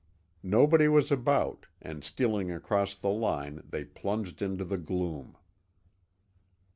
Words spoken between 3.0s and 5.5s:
line, they plunged into the gloom.